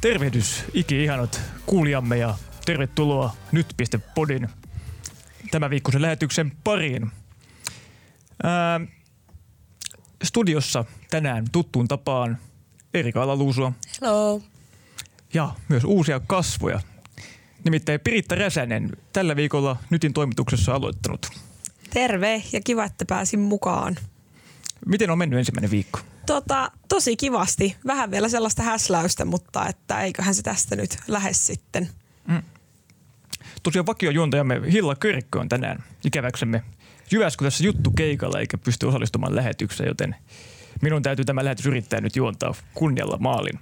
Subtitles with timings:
[0.00, 2.34] Tervehdys iki-ihanat kuulijamme ja
[2.64, 4.48] tervetuloa nyt.podin
[5.50, 7.10] tämän viikkoisen lähetyksen pariin.
[8.42, 8.80] Ää,
[10.22, 12.38] studiossa tänään tuttuun tapaan
[12.94, 14.42] Erika Alaluusua Hello.
[15.34, 16.80] ja myös uusia kasvoja.
[17.64, 21.26] Nimittäin Piritta Räsänen tällä viikolla Nytin toimituksessa aloittanut.
[21.90, 23.96] Terve ja kiva, että pääsin mukaan.
[24.86, 26.00] Miten on mennyt ensimmäinen viikko?
[26.30, 27.76] Tota, tosi kivasti.
[27.86, 31.88] Vähän vielä sellaista häsläystä, mutta että eiköhän se tästä nyt lähde sitten.
[33.62, 36.62] Tosiaan vakiojuontajamme Hilla Körkkö on tänään ikäväksemme
[37.10, 40.16] Jyväskylässä juttu keikalla eikä pysty osallistumaan lähetykseen, joten
[40.82, 43.60] minun täytyy tämä lähetys yrittää nyt juontaa kunnialla maalin.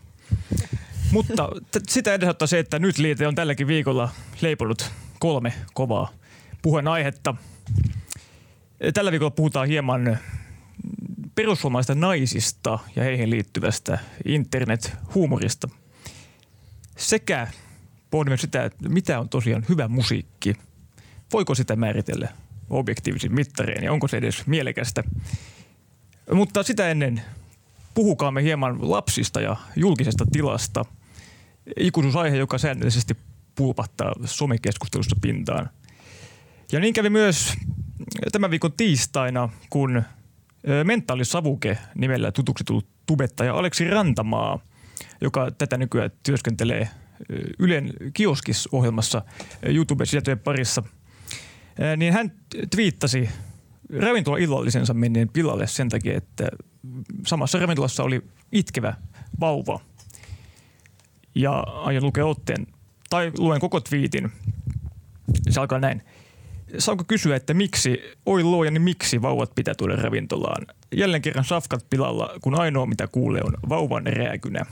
[1.12, 4.08] Mutta t- sitä edesauttaa se, että nyt liite on tälläkin viikolla
[4.40, 6.08] leiponut kolme kovaa
[6.62, 7.34] puheenaihetta.
[8.94, 10.18] Tällä viikolla puhutaan hieman
[11.38, 15.68] perussuomalaisista naisista ja heihin liittyvästä internet-huumorista.
[16.96, 17.48] Sekä
[18.10, 20.54] pohdimme sitä, että mitä on tosiaan hyvä musiikki.
[21.32, 22.28] Voiko sitä määritellä
[22.70, 25.04] objektiivisin mittareen ja onko se edes mielekästä.
[26.32, 27.22] Mutta sitä ennen
[27.94, 30.84] puhukaamme hieman lapsista ja julkisesta tilasta.
[31.76, 33.16] Ikuisuusaihe, joka säännöllisesti
[33.54, 35.70] pulpattaa somekeskustelussa pintaan.
[36.72, 37.54] Ja niin kävi myös
[38.32, 40.02] tämän viikon tiistaina, kun
[40.84, 44.58] mentaalisavuke nimellä tutuksi tullut tubettaja Aleksi Rantamaa,
[45.20, 46.88] joka tätä nykyään työskentelee
[47.58, 49.22] Ylen kioskis-ohjelmassa
[49.62, 50.82] YouTube-sisältöjen parissa,
[51.96, 52.32] niin hän
[52.70, 53.28] twiittasi
[54.00, 56.48] ravintola-illallisensa menneen pilalle sen takia, että
[57.26, 58.94] samassa ravintolassa oli itkevä
[59.40, 59.80] vauva.
[61.34, 62.66] Ja aion lukea otteen,
[63.10, 64.32] tai luen koko twiitin.
[65.50, 66.02] Se alkaa näin.
[66.78, 70.66] Saanko kysyä, että miksi, oi luoja, niin miksi vauvat pitää tuoda ravintolaan?
[70.94, 74.64] Jälleen kerran safkat pilalla, kun ainoa mitä kuulee on vauvan rääkynä.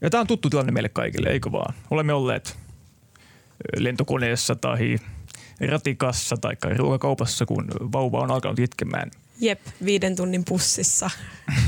[0.00, 1.74] Ja tämä on tuttu tilanne meille kaikille, eikö vaan?
[1.90, 2.56] Olemme olleet
[3.76, 4.98] lentokoneessa tai
[5.68, 9.10] ratikassa tai ruokakaupassa, kun vauva on alkanut itkemään.
[9.40, 11.10] Jep, viiden tunnin pussissa.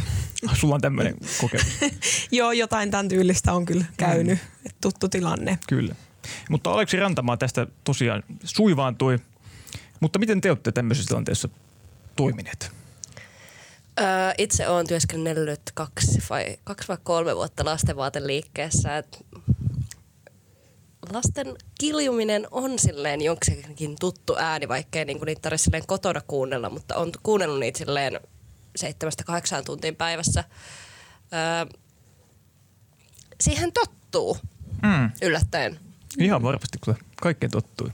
[0.60, 1.66] Sulla on tämmöinen kokemus.
[2.30, 4.38] Joo, jotain tämän tyylistä on kyllä käynyt.
[4.38, 4.70] Mm.
[4.80, 5.58] Tuttu tilanne.
[5.68, 5.94] Kyllä.
[6.50, 9.18] Mutta Aleksi Rantamaa tästä tosiaan suivaantui.
[10.00, 11.48] Mutta miten te olette tämmöisessä tilanteessa
[12.16, 12.72] toimineet?
[14.00, 14.06] Öö,
[14.38, 18.96] itse olen työskennellyt kaksi vai, kaksi vai kolme vuotta lastenvaateliikkeessä.
[18.98, 19.26] Et
[21.12, 21.46] lasten
[21.80, 27.12] kiljuminen on silleen jonkinkin tuttu ääni, vaikkei niinku niitä tarvitse silleen kotona kuunnella, mutta on
[27.22, 28.20] kuunnellut niitä silleen
[28.76, 30.44] seitsemästä kahdeksaan tuntiin päivässä.
[31.32, 31.78] Öö,
[33.40, 34.38] siihen tottuu
[34.82, 35.10] Mm.
[35.22, 35.80] yllättäen.
[36.18, 37.90] Ihan varmasti, kyllä kaikkeen tottui.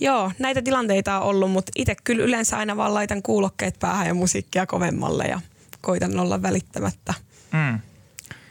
[0.00, 4.14] Joo, näitä tilanteita on ollut, mutta itse kyllä yleensä aina vaan laitan kuulokkeet päähän ja
[4.14, 5.40] musiikkia kovemmalle ja
[5.80, 7.14] koitan olla välittämättä.
[7.52, 7.78] Mm.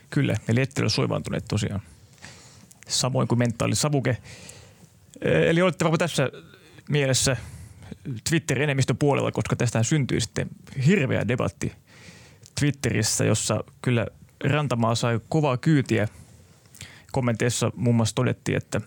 [0.10, 1.82] Kyllä, eli ette ole soivaantuneet tosiaan.
[2.88, 4.18] Samoin kuin mentaalisavuke.
[5.22, 6.30] Eli olette varmaan tässä
[6.90, 7.38] mielessä
[8.30, 10.50] Twitterin enemmistön puolella, koska tästä syntyi sitten
[10.86, 11.74] hirveä debatti
[12.60, 14.08] Twitterissä, jossa kyllä
[14.44, 16.08] Rantamaa sai kovaa kyytiä.
[17.12, 18.82] Kommenteissa muun muassa todettiin, että,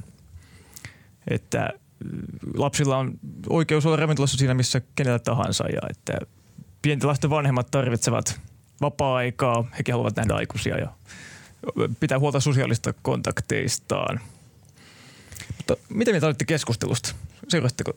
[1.30, 1.70] että
[2.54, 3.14] lapsilla on
[3.48, 6.18] oikeus olla ravintolassa siinä missä kenellä tahansa ja että
[6.82, 8.40] pienten lasten vanhemmat tarvitsevat
[8.80, 10.88] vapaa-aikaa, hekin haluavat nähdä aikuisia ja
[12.00, 14.20] pitää huolta sosiaalista kontakteistaan.
[15.56, 17.14] Mutta miten mieltä olitte keskustelusta?
[17.48, 17.92] Seurasitteko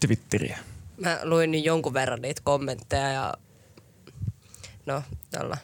[0.00, 0.58] Twitteriä?
[1.00, 3.34] Mä luin jonkun verran niitä kommentteja ja
[4.86, 5.56] no tällä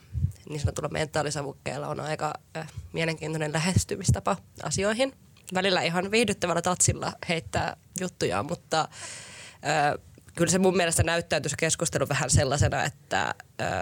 [0.48, 5.12] niin sanotulla mentaalisavukkeella on aika äh, mielenkiintoinen lähestymistapa asioihin.
[5.54, 10.04] Välillä ihan viihdyttävällä tatsilla heittää juttuja, mutta äh,
[10.36, 13.34] kyllä se mun mielestä näyttäytyy se keskustelu vähän sellaisena, että äh,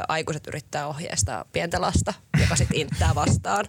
[0.08, 3.66] aikuiset yrittää ohjeistaa pientä lasta, joka sitten inttää vastaan.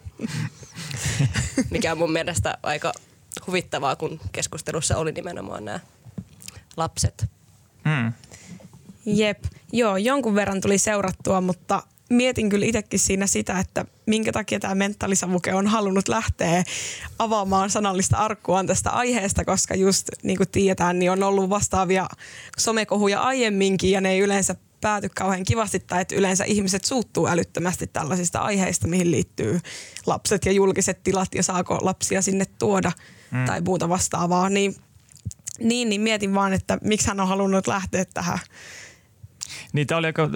[1.72, 2.94] Mikä on mun mielestä aika
[3.48, 5.80] huvittavaa, kun keskustelussa oli nimenomaan nämä
[6.78, 7.26] lapset.
[7.86, 8.14] Mm.
[9.06, 14.60] Jep, joo, jonkun verran tuli seurattua, mutta mietin kyllä itsekin siinä sitä, että minkä takia
[14.60, 16.64] tämä mentaalisavuke on halunnut lähteä
[17.20, 22.08] avaamaan sanallista arkkuaan tästä aiheesta, koska just niin kuin tiedetään, niin on ollut vastaavia
[22.58, 27.88] somekohuja aiemminkin ja ne ei yleensä pääty kauhean kivasti tai että yleensä ihmiset suuttuu älyttömästi
[27.88, 29.60] tällaisista aiheista, mihin liittyy
[30.06, 32.92] lapset ja julkiset tilat ja saako lapsia sinne tuoda
[33.32, 33.46] mm.
[33.46, 34.76] tai muuta vastaavaa, niin
[35.60, 38.40] niin, niin mietin vaan, että miksi hän on halunnut lähteä tähän
[39.78, 40.30] Niin tämä oli aika äh,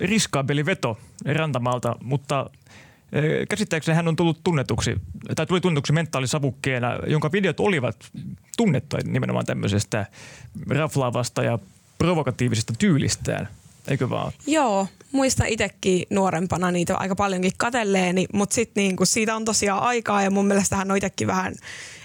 [0.00, 4.96] riskaabeli veto Rantamalta, mutta äh, käsittääkseni hän on tullut tunnetuksi,
[5.36, 7.96] tai tuli tunnetuksi mentaalisavukkeena, jonka videot olivat
[8.56, 10.06] tunnettuja nimenomaan tämmöisestä
[10.68, 11.58] raflaavasta ja
[11.98, 13.48] provokatiivisesta tyylistään.
[13.88, 14.32] Eikö vaan?
[14.46, 20.22] Joo, muistan itsekin nuorempana niitä aika paljonkin katelleeni, mutta sitten niinku siitä on tosiaan aikaa
[20.22, 21.54] ja mun mielestä hän on itsekin vähän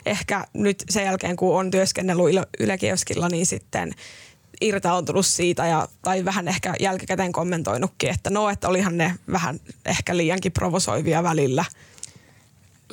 [0.05, 2.77] ehkä nyt sen jälkeen, kun on työskennellyt Yle
[3.31, 3.91] niin sitten
[4.61, 10.17] irtautunut siitä ja, tai vähän ehkä jälkikäteen kommentoinutkin, että no, että olihan ne vähän ehkä
[10.17, 11.65] liiankin provosoivia välillä.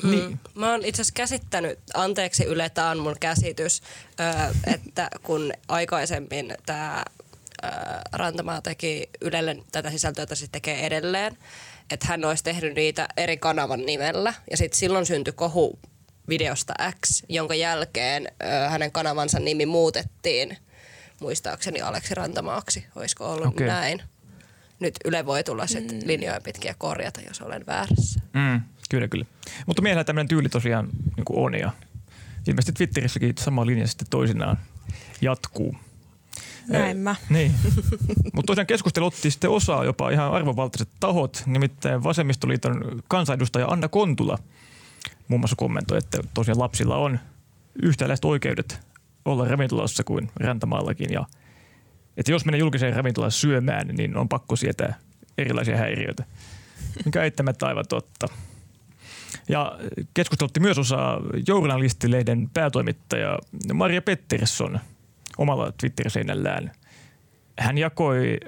[0.02, 0.10] Mm.
[0.10, 0.40] Niin.
[0.54, 3.82] Mä oon itse asiassa käsittänyt, anteeksi Yle, tää on mun käsitys,
[4.74, 7.04] että kun aikaisemmin tämä
[8.12, 11.38] Rantamaa teki Ylelle tätä sisältöä, jota se tekee edelleen,
[11.90, 15.78] että hän olisi tehnyt niitä eri kanavan nimellä ja sitten silloin syntyi kohu
[16.28, 16.74] videosta
[17.06, 20.58] X, jonka jälkeen ö, hänen kanavansa nimi muutettiin
[21.20, 22.86] muistaakseni Aleksi Rantamaaksi.
[22.96, 23.66] Olisiko ollut okay.
[23.66, 24.02] näin?
[24.80, 26.06] Nyt Yle voi tulla sitten mm.
[26.06, 28.20] linjoja pitkiä korjata, jos olen väärässä.
[28.32, 28.60] Mm,
[28.90, 29.24] kyllä, kyllä.
[29.66, 31.72] Mutta miehellä tämmöinen tyyli tosiaan niin kuin on ja
[32.48, 34.58] ilmeisesti Twitterissäkin sama linja sitten toisinaan
[35.20, 35.76] jatkuu.
[36.68, 37.16] Näin mä.
[37.30, 37.54] Niin.
[38.34, 44.38] Mutta tosiaan keskustelu otti sitten osaa jopa ihan arvovaltaiset tahot, nimittäin Vasemmistoliiton kansanedustaja Anna Kontula
[45.28, 47.18] muun muassa kommentoi, että tosiaan lapsilla on
[47.82, 48.80] yhtäläiset oikeudet
[49.26, 51.26] olla ravintolassa kuin räntämaallakin ja
[52.16, 54.94] että jos menee julkiseen ravintolaan syömään, niin on pakko sietää
[55.38, 56.24] erilaisia häiriöitä,
[57.04, 58.28] mikä eittämättä aivan totta.
[59.48, 59.78] Ja
[60.14, 63.38] keskustelutti myös osaa journalistilehden päätoimittaja
[63.74, 64.80] Maria Pettersson
[65.38, 66.72] omalla Twitter-seinällään.
[67.58, 68.40] Hän jakoi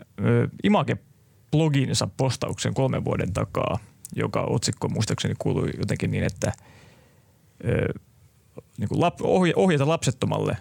[0.63, 3.79] Image-bloginsa postauksen kolmen vuoden takaa,
[4.17, 6.53] joka otsikko muistaakseni kuului jotenkin niin, että
[8.79, 9.01] niin kuin
[9.57, 10.57] ohjata lapsettomalle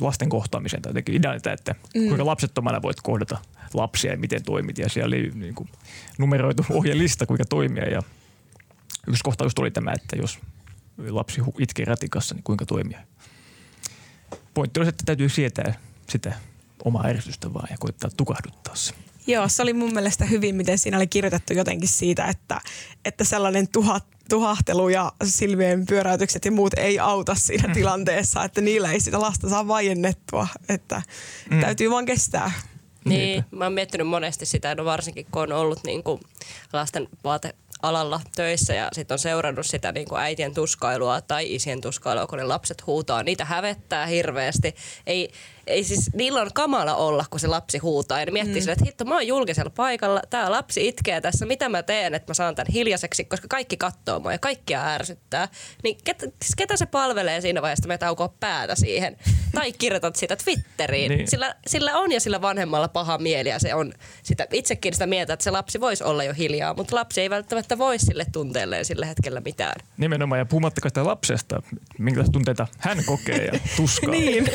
[0.00, 2.06] lasten kohtaamiseen tai jotenkin ideaalita, että mm.
[2.06, 3.38] kuinka lapsettomana voit kohdata
[3.74, 4.78] lapsia ja miten toimit.
[4.78, 5.68] Ja siellä oli niin kuin,
[6.18, 8.02] numeroitu ohjelista, kuinka toimia ja
[9.08, 10.38] yksi kohtaus tuli tämä, että jos
[11.08, 12.98] lapsi itkee ratikassa, niin kuinka toimia.
[14.54, 15.74] Pointti on, että täytyy sietää
[16.08, 16.34] sitä
[16.84, 18.94] omaa ärsytystä vaan ja koittaa tukahduttaa se.
[19.32, 22.60] Joo, se oli mun mielestä hyvin, miten siinä oli kirjoitettu jotenkin siitä, että,
[23.04, 27.74] että sellainen tuhat, tuhahtelu ja silmien pyöräytykset ja muut ei auta siinä mm.
[27.74, 31.02] tilanteessa, että niillä ei sitä lasta saa vaiennettua, että
[31.50, 31.60] mm.
[31.60, 32.52] täytyy vaan kestää.
[33.04, 36.20] Niin, mä oon miettinyt monesti sitä, no varsinkin kun on ollut niin kuin
[36.72, 41.80] lasten vaate alalla töissä ja sitten on seurannut sitä niin kuin äitien tuskailua tai isien
[41.80, 43.22] tuskailua, kun ne lapset huutaa.
[43.22, 44.74] Niitä hävettää hirveästi.
[45.06, 45.30] Ei,
[45.66, 48.20] ei siis, niillä on kamala olla, kun se lapsi huutaa.
[48.20, 48.60] Ja ne miettii mm.
[48.60, 52.30] sille, että hitto, mä oon julkisella paikalla, tämä lapsi itkee tässä, mitä mä teen, että
[52.30, 55.48] mä saan tämän hiljaiseksi, koska kaikki katsoo mua ja kaikkia ärsyttää.
[55.82, 59.16] Niin ketä, siis ketä se palvelee siinä vaiheessa, että me taukoa päätä siihen?
[59.54, 61.10] tai kirjoitat sitä Twitteriin.
[61.10, 61.28] niin.
[61.28, 63.92] sillä, sillä on ja sillä vanhemmalla paha mieli ja se on
[64.22, 67.78] sitä, itsekin sitä mieltä, että se lapsi voisi olla jo hiljaa, mutta lapsi ei välttämättä
[67.78, 69.80] voi sille tunteelleen sillä hetkellä mitään.
[69.96, 71.62] Nimenomaan ja puhumattakaan sitä lapsesta,
[71.98, 74.10] minkälaista tunteita hän kokee ja tuskaa.
[74.16, 74.48] niin.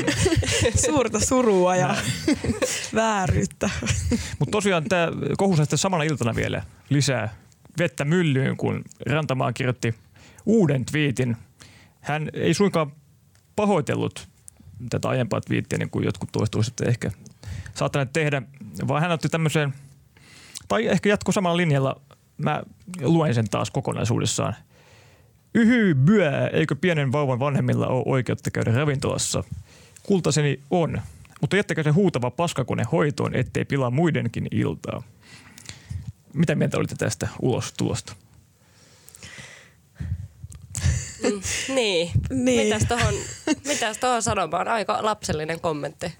[0.86, 1.96] Suurta surua ja
[2.94, 3.70] vääryyttä.
[4.38, 5.08] Mutta tosiaan tämä
[5.38, 7.34] kohusa sitten samana iltana vielä lisää
[7.78, 9.94] vettä myllyyn, kun Rantamaa kirjoitti
[10.46, 11.36] uuden twiitin.
[12.00, 12.92] Hän ei suinkaan
[13.56, 14.28] pahoitellut
[14.90, 17.10] tätä aiempaa twiittiä, niin kuin jotkut toistuisivat ehkä
[17.74, 18.42] saattaneet tehdä,
[18.88, 19.74] vaan hän otti tämmöisen,
[20.68, 22.00] tai ehkä jatko samalla linjalla,
[22.38, 22.62] mä
[23.00, 24.54] luen sen taas kokonaisuudessaan.
[25.54, 29.44] Yhy, byö, eikö pienen vauvan vanhemmilla ole oikeutta käydä ravintolassa?
[30.02, 31.02] Kultaseni on,
[31.40, 35.02] mutta jättäkää se huutava paskakone hoitoon, ettei pilaa muidenkin iltaa.
[36.32, 38.12] Mitä mieltä olitte tästä ulostulosta?
[41.22, 41.40] Mm,
[41.74, 42.10] niin.
[42.30, 42.66] niin.
[42.66, 43.14] Mitäs tohon,
[43.66, 44.68] mitäs tohon sanomaan?
[44.68, 46.12] Aika lapsellinen kommentti.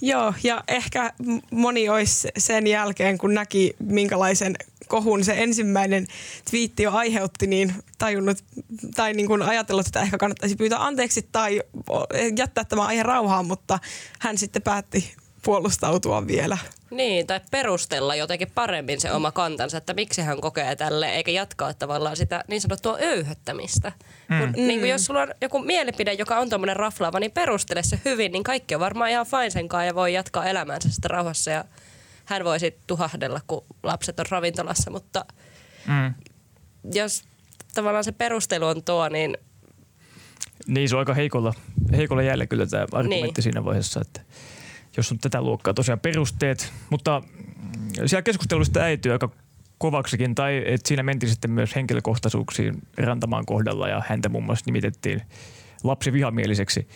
[0.00, 1.12] Joo, ja ehkä
[1.50, 4.56] moni olisi sen jälkeen, kun näki minkälaisen
[4.92, 6.06] kohun se ensimmäinen
[6.50, 8.38] twiitti jo aiheutti, niin tajunnut
[8.94, 11.62] tai niin kuin ajatellut, että ehkä kannattaisi pyytää anteeksi tai
[12.36, 13.78] jättää tämä aihe rauhaan, mutta
[14.20, 16.58] hän sitten päätti puolustautua vielä.
[16.90, 21.74] Niin, tai perustella jotenkin paremmin se oma kantansa, että miksi hän kokee tälle, eikä jatkaa
[21.74, 23.92] tavallaan sitä niin sanottua öyhöttämistä.
[24.28, 24.38] Mm.
[24.38, 28.00] Kun, niin kuin jos sulla on joku mielipide, joka on tuommoinen raflaava, niin perustele se
[28.04, 31.64] hyvin, niin kaikki on varmaan ihan fine sen ja voi jatkaa elämäänsä sitä rauhassa ja
[32.24, 35.24] hän voi sitten tuhahdella, kun lapset on ravintolassa, mutta
[35.86, 36.14] mm.
[36.94, 37.24] jos
[37.74, 39.36] tavallaan se perustelu on tuo, niin...
[40.66, 41.54] Niin, se on aika heikolla,
[41.96, 43.42] heikolla jäljellä kyllä tämä argumentti niin.
[43.42, 44.20] siinä vaiheessa, että
[44.96, 47.22] jos on tätä luokkaa tosiaan perusteet, mutta
[48.06, 49.30] siellä keskustelusta äityy aika
[49.78, 55.22] kovaksikin, tai että siinä mentiin sitten myös henkilökohtaisuuksiin Rantamaan kohdalla ja häntä muun muassa nimitettiin
[55.84, 56.88] lapsivihamieliseksi.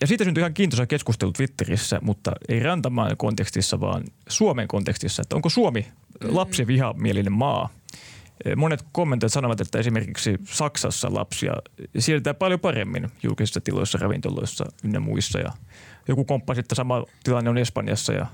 [0.00, 5.36] Ja siitä syntyi ihan kiintoisa keskustelu Twitterissä, mutta ei Rantamaan kontekstissa, vaan Suomen kontekstissa, että
[5.36, 6.36] onko Suomi mm-hmm.
[6.36, 7.68] lapsivihamielinen maa.
[8.56, 11.52] Monet kommentoijat sanovat, että esimerkiksi Saksassa lapsia
[11.98, 15.38] siirretään paljon paremmin julkisissa tiloissa, ravintoloissa ynnä muissa.
[15.38, 15.52] Ja
[16.08, 18.26] joku komppasi, että sama tilanne on Espanjassa ja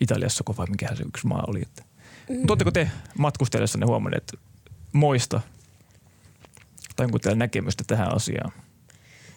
[0.00, 1.62] Italiassa vai mikähän se yksi maa oli.
[1.62, 1.82] Että.
[2.30, 2.36] Mm.
[2.48, 4.32] Oletteko te matkustellessanne huomanneet
[4.92, 5.40] moista
[6.96, 8.52] tai onko teillä näkemystä tähän asiaan?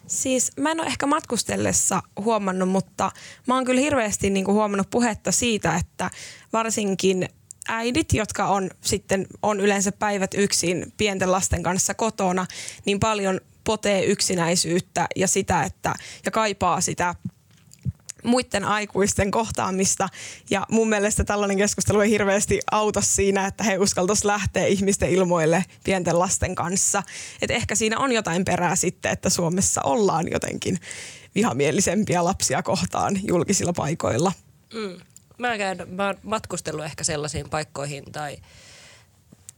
[0.08, 3.12] Siis mä en ole ehkä matkustellessa huomannut, mutta
[3.48, 6.10] mä oon kyllä hirveästi niinku huomannut puhetta siitä, että
[6.54, 7.30] varsinkin
[7.68, 12.46] äidit, jotka on sitten on yleensä päivät yksin pienten lasten kanssa kotona,
[12.86, 15.94] niin paljon potee yksinäisyyttä ja sitä, että
[16.26, 17.16] ja kaipaa sitä
[18.26, 20.10] muiden aikuisten kohtaamista.
[20.50, 25.66] Ja mun mielestä tällainen keskustelu ei hirveästi auta siinä, että he uskaltaisi lähteä ihmisten ilmoille
[25.84, 27.04] pienten lasten kanssa.
[27.42, 30.80] Et ehkä siinä on jotain perää sitten, että Suomessa ollaan jotenkin
[31.36, 34.32] vihamielisempiä lapsia kohtaan julkisilla paikoilla.
[34.74, 34.98] Mm.
[35.38, 38.38] Mä, käyn, mä oon matkustellut ehkä sellaisiin paikkoihin tai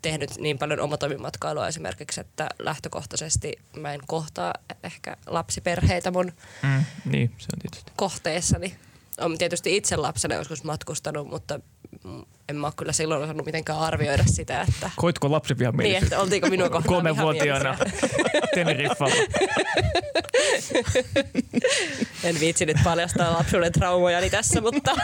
[0.01, 6.31] tehnyt niin paljon omatoimimatkailua esimerkiksi, että lähtökohtaisesti mä en kohtaa ehkä lapsiperheitä mun
[6.63, 7.91] mm, niin, se on tietysti.
[7.95, 8.75] kohteessani.
[9.21, 11.59] Olen tietysti itse lapsena joskus matkustanut, mutta
[12.49, 14.91] en mä ole kyllä silloin osannut mitenkään arvioida sitä, että...
[14.95, 15.99] Koitko lapsivihamielisiä?
[15.99, 17.77] Niin, että oltiinko minua kohtaan Kolmenvuotiaana
[18.55, 19.15] Teneriffalla.
[22.23, 24.95] en viitsi nyt paljastaa lapsuuden traumojani tässä, mutta...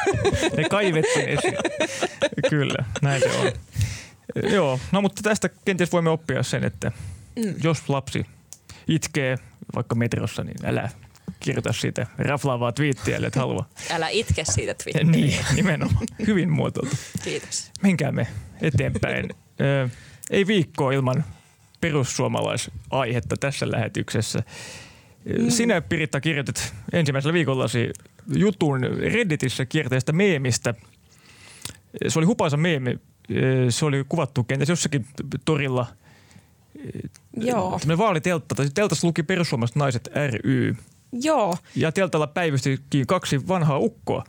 [0.57, 1.57] ne kaivettiin esiin.
[2.49, 3.51] Kyllä, näin se on.
[4.55, 6.91] Joo, no mutta tästä kenties voimme oppia sen, että
[7.35, 7.55] mm.
[7.63, 8.25] jos lapsi
[8.87, 9.37] itkee
[9.75, 10.89] vaikka metrossa, niin älä
[11.39, 13.65] kirjoita siitä raflaavaa twiittiä, että halua.
[13.95, 15.03] Älä itke siitä twiittiä.
[15.03, 16.05] niin, nimenomaan.
[16.27, 16.95] Hyvin muotoiltu.
[17.23, 17.71] Kiitos.
[17.81, 18.27] Menkäämme
[18.61, 19.29] eteenpäin.
[19.61, 19.89] Ö,
[20.31, 21.23] ei viikkoa ilman
[21.81, 24.43] perussuomalaisaihetta tässä lähetyksessä.
[25.39, 25.49] Mm.
[25.49, 27.89] Sinä, Piritta, kirjoitit ensimmäisellä viikollasi
[28.35, 30.73] jutun Redditissä kierteestä meemistä.
[32.07, 32.99] Se oli hupaisa meemi,
[33.69, 35.07] se oli kuvattu kenties jossakin
[35.45, 35.87] torilla.
[37.37, 37.79] Joo.
[37.79, 38.55] Tämmöinen vaaliteltta.
[38.73, 40.09] Teltassa luki perussuomalaiset naiset
[40.43, 40.75] ry.
[41.11, 41.57] Joo.
[41.75, 44.23] Ja teltalla päivystikin kaksi vanhaa ukkoa,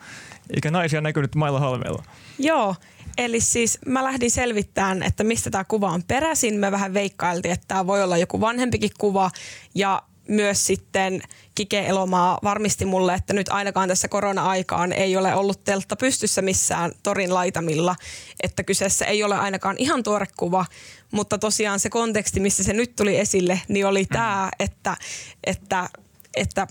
[0.51, 2.05] eikä naisia näkynyt mailla halmeella.
[2.39, 2.75] Joo.
[3.19, 6.55] Eli siis mä lähdin selvittämään, että mistä tämä kuva on peräisin.
[6.55, 9.31] Me vähän veikkailtiin, että tämä voi olla joku vanhempikin kuva.
[9.75, 11.23] Ja myös sitten
[11.55, 16.93] Kike Elomaa varmisti mulle, että nyt ainakaan tässä korona-aikaan ei ole ollut teltta pystyssä missään
[17.03, 17.97] torin laitamilla,
[18.43, 20.67] että kyseessä ei ole ainakaan ihan tuore kuva,
[21.11, 24.97] mutta tosiaan se konteksti, missä se nyt tuli esille, niin oli tämä, että,
[25.45, 25.89] että,
[26.37, 26.67] että,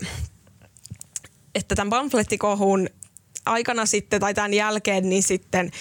[1.55, 2.89] että tämän pamflettikohun
[3.45, 5.71] aikana sitten tai tämän jälkeen, niin sitten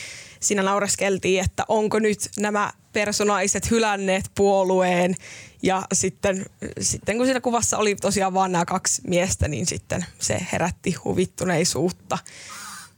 [0.42, 5.14] siinä naureskeltiin, että onko nyt nämä personaiset hylänneet puolueen
[5.62, 6.46] ja sitten,
[6.80, 12.18] sitten kun siinä kuvassa oli tosiaan vaan nämä kaksi miestä, niin sitten se herätti huvittuneisuutta.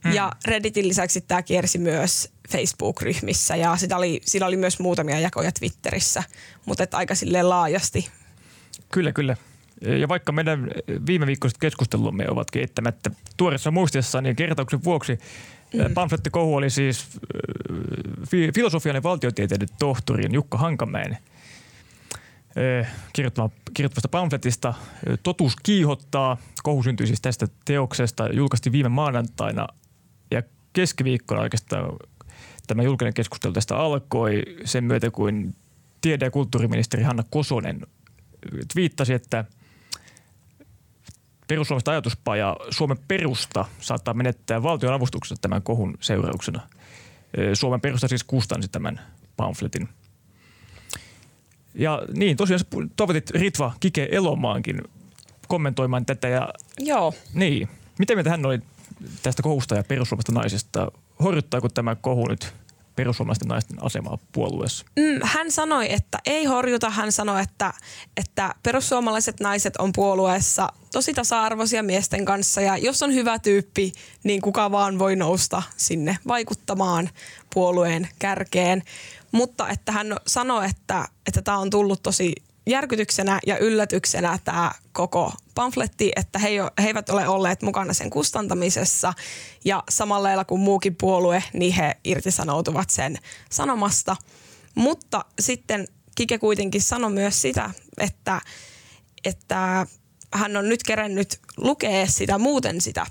[0.03, 0.13] Hmm.
[0.13, 5.51] Ja Redditin lisäksi tämä kiersi myös Facebook-ryhmissä ja sitä oli, sillä oli myös muutamia jakoja
[5.51, 6.23] Twitterissä,
[6.65, 8.09] mutta aika silleen laajasti.
[8.91, 9.37] Kyllä, kyllä.
[9.81, 10.71] Ja vaikka meidän
[11.07, 15.19] viime viikkoiset keskustelumme ovatkin eittämättä tuoreessa muistissa, niin kertauksen vuoksi.
[15.93, 17.19] Pamflettikohu oli siis
[18.55, 21.17] filosofian ja valtiotieteiden tohtorin Jukka Hankamäen–
[23.73, 24.73] kirjoittamasta pamfletista.
[25.23, 26.37] Totuus kiihottaa.
[26.63, 28.29] Kohu syntyi siis tästä teoksesta.
[28.33, 29.67] Julkaistiin viime maanantaina
[30.31, 31.95] ja keskiviikkona oikeastaan
[32.67, 35.55] tämä julkinen keskustelu tästä alkoi sen myötä, kuin
[36.01, 37.81] tiede- ja kulttuuriministeri Hanna Kosonen
[38.73, 39.45] twiittasi, että
[41.47, 46.61] perussuomalaista ajatuspaja Suomen perusta saattaa menettää valtion avustuksessa tämän kohun seurauksena.
[47.53, 49.01] Suomen perusta siis kustansi tämän
[49.37, 49.89] pamfletin–
[51.75, 52.61] ja niin, tosiaan
[52.95, 54.81] toivotit Ritva Kike Elomaankin
[55.47, 56.27] kommentoimaan tätä.
[56.27, 56.49] Ja,
[56.79, 57.13] Joo.
[57.33, 57.69] Niin.
[57.99, 58.59] Miten mieltä hän oli
[59.23, 60.91] tästä kohusta ja perussuomalaisista naisista?
[61.23, 62.53] Horjuttaako tämä kohu nyt
[62.95, 64.85] perussuomalaisten naisten asemaa puolueessa?
[64.95, 66.89] Mm, hän sanoi, että ei horjuta.
[66.89, 67.73] Hän sanoi, että,
[68.17, 73.91] että perussuomalaiset naiset on puolueessa tosi tasa-arvoisia miesten kanssa ja jos on hyvä tyyppi,
[74.23, 77.09] niin kuka vaan voi nousta sinne vaikuttamaan
[77.53, 78.83] puolueen kärkeen.
[79.31, 82.33] Mutta että hän sanoi, että, että tämä on tullut tosi
[82.65, 86.49] järkytyksenä ja yllätyksenä tämä koko pamfletti, että he,
[86.81, 89.13] he eivät ole olleet mukana sen kustantamisessa
[89.65, 93.17] ja samalla lailla kuin muukin puolue, niin he irtisanoutuvat sen
[93.51, 94.15] sanomasta.
[94.75, 98.41] Mutta sitten Kike kuitenkin sanoi myös sitä, että,
[99.25, 99.87] että
[100.33, 103.05] hän on nyt kerennyt lukea sitä muuten sitä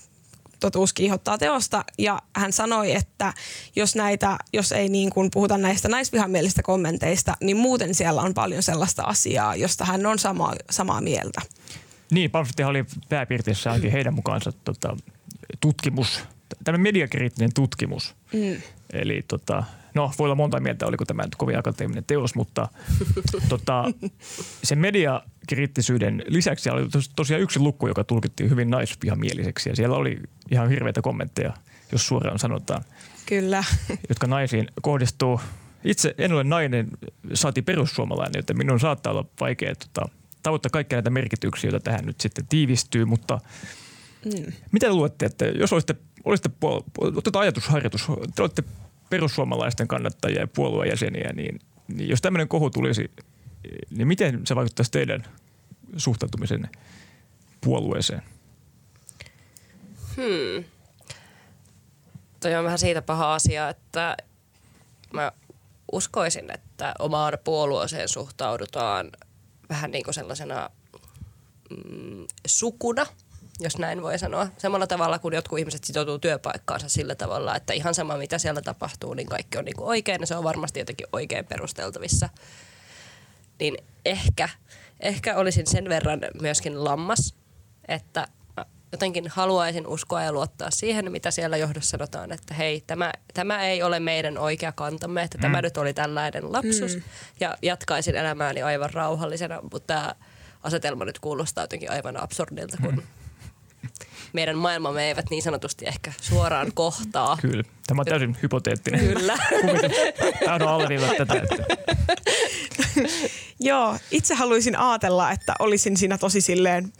[0.64, 3.32] totuus kiihottaa teosta ja hän sanoi, että
[3.76, 8.62] jos, näitä, jos ei niin kuin puhuta näistä naisvihamielisistä kommenteista, niin muuten siellä on paljon
[8.62, 11.40] sellaista asiaa, josta hän on sama, samaa mieltä.
[12.10, 14.96] Niin, pamflettihan oli pääpiirteessä ainakin heidän mukaansa tota,
[15.60, 16.20] tutkimus,
[16.64, 18.14] tämä mediakriittinen tutkimus.
[18.32, 18.62] Mm.
[18.92, 22.68] Eli tota, no voi olla monta mieltä, oliko tämä nyt kovin akateeminen teos, mutta
[23.48, 23.84] tota,
[24.64, 30.20] sen mediakriittisyyden lisäksi oli tosiaan yksi lukku, joka tulkittiin hyvin naisvihamieliseksi ja siellä oli
[30.50, 31.52] ihan hirveitä kommentteja
[31.94, 32.84] jos suoraan sanotaan,
[33.26, 33.64] Kyllä.
[34.08, 35.40] jotka naisiin kohdistuu.
[35.84, 36.88] Itse en ole nainen,
[37.34, 40.08] saati perussuomalainen, joten minun saattaa olla vaikea tota,
[40.42, 43.40] tavoittaa kaikkia näitä merkityksiä, joita tähän nyt sitten tiivistyy, mutta
[44.24, 44.52] mm.
[44.72, 48.64] mitä luulette, että jos olisitte, olisitte puol- otetaan ajatusharjoitus, te olette
[49.10, 53.10] perussuomalaisten kannattajia ja puolueen jäseniä, niin, niin jos tämmöinen kohu tulisi,
[53.90, 55.24] niin miten se vaikuttaisi teidän
[55.96, 56.68] suhtautumisen
[57.60, 58.22] puolueeseen?
[60.16, 60.64] Hmm.
[62.40, 64.16] Toi on vähän siitä paha asia, että
[65.12, 65.32] mä
[65.92, 69.10] uskoisin, että omaan puolueeseen suhtaudutaan
[69.68, 70.70] vähän niin kuin sellaisena
[71.70, 73.06] mm, sukuna,
[73.60, 74.48] jos näin voi sanoa.
[74.58, 79.14] Samalla tavalla kuin jotkut ihmiset sitoutuu työpaikkaansa sillä tavalla, että ihan sama mitä siellä tapahtuu,
[79.14, 82.28] niin kaikki on niin kuin oikein ja se on varmasti jotenkin oikein perusteltavissa.
[83.60, 84.48] Niin ehkä,
[85.00, 87.34] ehkä olisin sen verran myöskin lammas,
[87.88, 88.28] että
[88.92, 93.82] jotenkin haluaisin uskoa ja luottaa siihen, mitä siellä johdossa sanotaan, että hei, tämä, tämä ei
[93.82, 95.42] ole meidän oikea kantamme, että mm.
[95.42, 97.02] tämä nyt oli tällainen lapsus mm.
[97.40, 100.14] ja jatkaisin elämääni aivan rauhallisena, mutta tämä
[100.62, 103.02] asetelma nyt kuulostaa jotenkin aivan absurdilta, kun mm.
[104.32, 107.38] Meidän maailmamme eivät niin sanotusti ehkä suoraan kohtaa.
[107.42, 109.00] Kyllä, tämä on täysin hypoteettinen.
[109.00, 109.38] Kyllä.
[110.44, 111.34] Tahdon alleviivata tätä.
[111.34, 111.76] Että.
[113.60, 116.92] Joo, itse haluaisin ajatella, että olisin siinä tosi silleen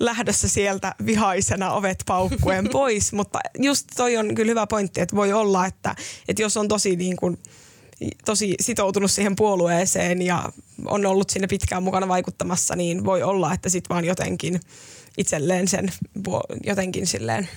[0.00, 5.32] lähdössä sieltä vihaisena ovet paukkuen pois, mutta just toi on kyllä hyvä pointti, että voi
[5.32, 5.94] olla, että,
[6.28, 7.38] että jos on tosi niin kuin,
[8.24, 10.52] tosi sitoutunut siihen puolueeseen ja
[10.84, 14.60] on ollut sinne pitkään mukana vaikuttamassa, niin voi olla, että sitten vaan jotenkin
[15.18, 15.92] itselleen sen
[16.64, 17.48] jotenkin silleen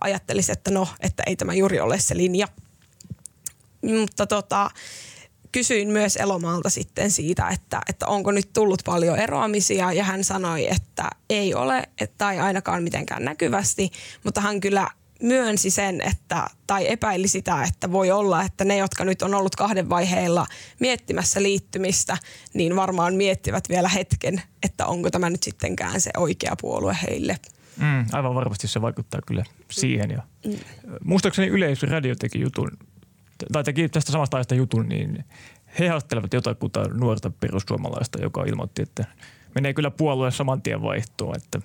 [0.00, 2.48] ajattelisi, että no, että ei tämä juuri ole se linja.
[3.82, 4.70] Mutta tota,
[5.52, 10.70] kysyin myös Elomaalta sitten siitä, että, että onko nyt tullut paljon eroamisia ja hän sanoi,
[10.70, 11.82] että ei ole
[12.18, 13.90] tai ainakaan mitenkään näkyvästi,
[14.24, 14.88] mutta hän kyllä
[15.22, 19.56] myönsi sen, että, tai epäili sitä, että voi olla, että ne, jotka nyt on ollut
[19.56, 20.46] kahden vaiheilla
[20.80, 22.16] miettimässä liittymistä,
[22.54, 27.36] niin varmaan miettivät vielä hetken, että onko tämä nyt sittenkään se oikea puolue heille.
[27.76, 30.10] Mm, aivan varmasti se vaikuttaa kyllä siihen.
[30.10, 30.58] Ja, mm.
[31.04, 32.70] Muistaakseni Yleisradio teki jutun
[33.52, 35.24] tai teki tästä samasta ajasta jutun, niin
[35.78, 39.04] he haastattelevat jotakuta nuorta perussuomalaista, joka ilmoitti, että
[39.54, 41.36] menee kyllä puolueen saman tien vaihtoon.
[41.36, 41.60] Että,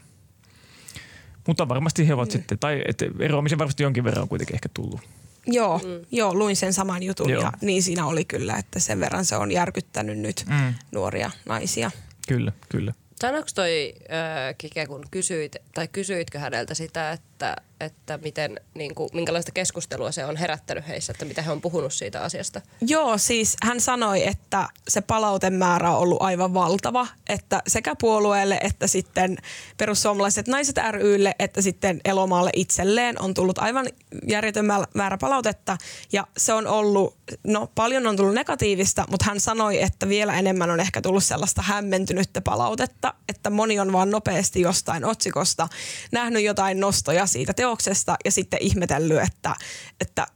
[1.47, 2.31] mutta varmasti he ovat mm.
[2.31, 5.01] sitten, tai että eroamisen varmasti jonkin verran on kuitenkin ehkä tullut.
[5.47, 6.05] Joo, mm.
[6.11, 7.41] joo, luin sen saman jutun joo.
[7.41, 10.73] ja niin siinä oli kyllä, että sen verran se on järkyttänyt nyt mm.
[10.91, 11.91] nuoria naisia.
[12.27, 12.93] Kyllä, kyllä.
[13.21, 17.36] Sanoiko toi äh, Kike, kun kysyit, tai kysyitkö häneltä sitä, että
[17.79, 21.93] että miten, niin kuin, minkälaista keskustelua se on herättänyt heissä, että mitä he on puhunut
[21.93, 22.61] siitä asiasta?
[22.81, 28.87] Joo, siis hän sanoi, että se palautemäärä on ollut aivan valtava, että sekä puolueelle että
[28.87, 29.37] sitten
[29.77, 33.87] perussuomalaiset naiset rylle, että sitten Elomaalle itselleen on tullut aivan
[34.27, 35.77] järjetön määrä palautetta
[36.11, 40.69] ja se on ollut, no paljon on tullut negatiivista, mutta hän sanoi, että vielä enemmän
[40.69, 45.67] on ehkä tullut sellaista hämmentynyttä palautetta, että moni on vaan nopeasti jostain otsikosta
[46.11, 49.55] nähnyt jotain nostoja siitä teoksesta ja sitten ihmetellyt, että,
[50.01, 50.27] että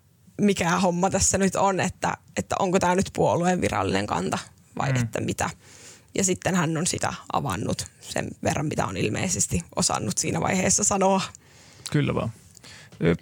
[0.41, 4.39] mikä homma tässä nyt on, että, että onko tämä nyt puolueen virallinen kanta
[4.77, 5.01] vai mm.
[5.01, 5.49] että mitä.
[6.15, 11.21] Ja sitten hän on sitä avannut sen verran, mitä on ilmeisesti osannut siinä vaiheessa sanoa.
[11.91, 12.32] Kyllä vaan.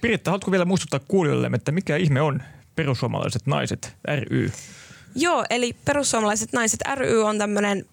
[0.02, 2.44] Piritta, haluatko vielä muistuttaa kuulijoille, että mikä ihme on
[2.76, 3.96] perussuomalaiset naiset
[4.30, 4.52] ry?
[5.16, 7.86] Joo, eli perussuomalaiset naiset ry on tämmöinen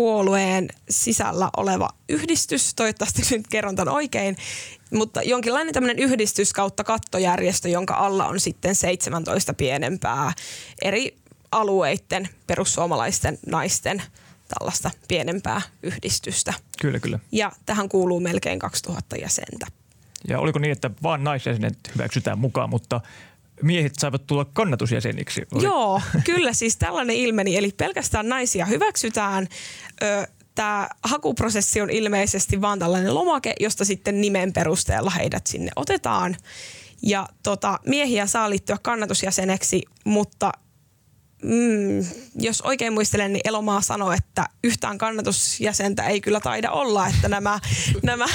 [0.00, 4.36] puolueen sisällä oleva yhdistys, toivottavasti nyt kerron tämän oikein,
[4.92, 10.32] mutta jonkinlainen tämmöinen yhdistys kautta kattojärjestö, jonka alla on sitten 17 pienempää
[10.82, 11.16] eri
[11.52, 14.02] alueiden perussuomalaisten naisten
[14.48, 16.54] tällaista pienempää yhdistystä.
[16.80, 17.18] Kyllä, kyllä.
[17.32, 19.66] Ja tähän kuuluu melkein 2000 jäsentä.
[20.28, 23.00] Ja oliko niin, että vaan naisjäsenet hyväksytään mukaan, mutta
[23.62, 25.42] miehet saivat tulla kannatusjäseniksi.
[25.52, 25.64] Oli.
[25.64, 27.56] Joo, kyllä siis tällainen ilmeni.
[27.56, 29.48] Eli pelkästään naisia hyväksytään.
[30.54, 36.36] Tämä hakuprosessi on ilmeisesti vaan tällainen lomake, josta sitten nimen perusteella heidät sinne otetaan.
[37.02, 40.52] Ja tota, miehiä saa liittyä kannatusjäseneksi, mutta
[41.42, 47.28] mm, jos oikein muistelen, niin Elomaa sanoi, että yhtään kannatusjäsentä ei kyllä taida olla, että
[47.28, 47.60] nämä,
[48.02, 48.26] nämä,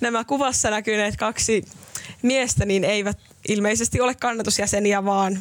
[0.00, 1.64] nämä kuvassa näkyneet kaksi
[2.22, 5.38] miestä niin eivät ilmeisesti ole kannatusjäseniä, vaan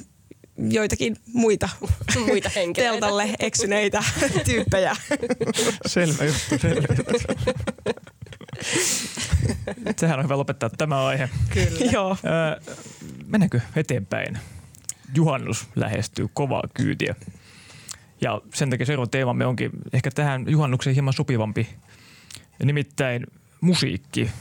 [0.58, 1.70] joitakin muita,
[2.28, 2.92] muita henkilöitä.
[2.92, 4.04] teltalle eksyneitä
[4.46, 4.96] tyyppejä.
[5.86, 7.14] Selvä juttu, selvä juttu.
[9.98, 11.30] Sehän on hyvä lopettaa tämä aihe.
[11.50, 11.92] Kyllä.
[11.92, 12.12] Joo.
[12.12, 12.76] Äh,
[13.28, 14.38] mennäänkö eteenpäin?
[15.16, 17.16] Juhannus lähestyy kovaa kyytiä.
[18.22, 21.70] Ja sen takia seuraava teemamme onkin ehkä tähän juhannukseen hieman sopivampi.
[22.64, 23.28] Nimittäin
[23.62, 24.32] musiikki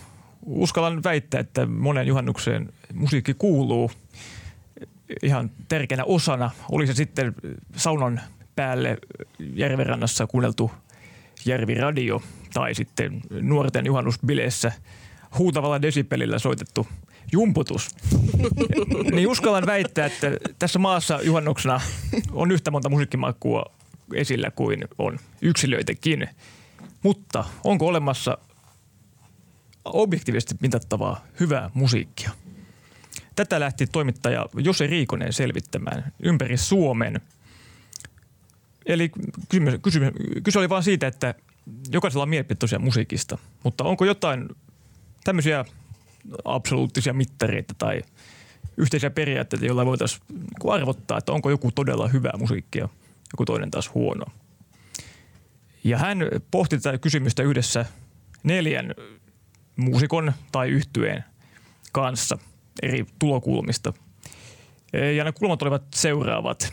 [0.50, 3.90] uskallan väittää, että monen juhannukseen musiikki kuuluu
[5.22, 6.50] ihan tärkeänä osana.
[6.72, 7.34] Oli se sitten
[7.76, 8.20] saunan
[8.56, 8.98] päälle
[9.54, 10.70] järvenrannassa kuunneltu
[11.46, 12.22] järviradio
[12.54, 14.72] tai sitten nuorten juhannusbileissä
[15.38, 16.86] huutavalla desibelillä soitettu
[17.32, 17.88] jumputus.
[19.14, 21.80] niin uskallan väittää, että tässä maassa juhannuksena
[22.32, 23.64] on yhtä monta musiikkimakua
[24.14, 26.28] esillä kuin on yksilöitäkin.
[27.02, 28.38] Mutta onko olemassa
[29.84, 32.30] objektiivisesti mitattavaa hyvää musiikkia?
[33.36, 37.20] Tätä lähti toimittaja Jose Riikonen selvittämään ympäri Suomen.
[38.86, 39.10] Eli
[39.48, 40.12] kysymys, kysymys,
[40.42, 41.34] kyse oli vain siitä, että
[41.92, 44.48] jokaisella on mielipide musiikista, mutta onko jotain
[45.24, 45.64] tämmöisiä
[46.44, 48.02] absoluuttisia mittareita tai
[48.76, 50.22] yhteisiä periaatteita, joilla voitaisiin
[50.70, 52.88] arvottaa, että onko joku todella hyvää musiikkia,
[53.32, 54.26] joku toinen taas huono.
[55.84, 56.18] Ja hän
[56.50, 57.86] pohti tätä kysymystä yhdessä
[58.42, 58.94] neljän
[59.76, 61.24] muusikon tai yhtyeen
[61.92, 62.38] kanssa
[62.82, 63.92] eri tulokulmista.
[65.16, 66.72] Ja ne kulmat olivat seuraavat.